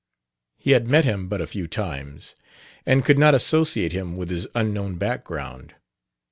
[0.57, 2.35] He had met him but a few times,
[2.87, 5.75] and could not associate him with his unknown background.